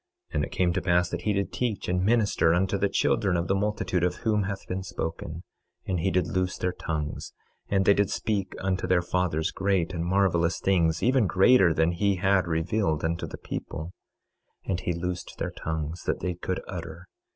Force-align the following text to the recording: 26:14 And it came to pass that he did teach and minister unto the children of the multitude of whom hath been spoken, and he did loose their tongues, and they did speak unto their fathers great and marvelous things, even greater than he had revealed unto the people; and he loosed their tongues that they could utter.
26:14 0.31 0.35
And 0.35 0.43
it 0.45 0.51
came 0.51 0.73
to 0.73 0.81
pass 0.81 1.09
that 1.09 1.21
he 1.21 1.33
did 1.33 1.53
teach 1.53 1.87
and 1.87 2.03
minister 2.03 2.55
unto 2.55 2.75
the 2.75 2.89
children 2.89 3.37
of 3.37 3.47
the 3.47 3.53
multitude 3.53 4.03
of 4.03 4.15
whom 4.15 4.45
hath 4.45 4.67
been 4.67 4.81
spoken, 4.81 5.43
and 5.85 5.99
he 5.99 6.09
did 6.09 6.25
loose 6.25 6.57
their 6.57 6.71
tongues, 6.73 7.33
and 7.69 7.85
they 7.85 7.93
did 7.93 8.09
speak 8.09 8.55
unto 8.57 8.87
their 8.87 9.03
fathers 9.03 9.51
great 9.51 9.93
and 9.93 10.03
marvelous 10.03 10.59
things, 10.59 11.03
even 11.03 11.27
greater 11.27 11.71
than 11.71 11.91
he 11.91 12.15
had 12.15 12.47
revealed 12.47 13.05
unto 13.05 13.27
the 13.27 13.37
people; 13.37 13.91
and 14.65 14.79
he 14.79 14.91
loosed 14.91 15.35
their 15.37 15.51
tongues 15.51 16.01
that 16.05 16.19
they 16.19 16.33
could 16.33 16.63
utter. 16.67 17.05